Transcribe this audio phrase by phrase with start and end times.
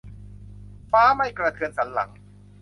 [0.91, 2.09] ฟ้าไม่กระเทือนสันหลัง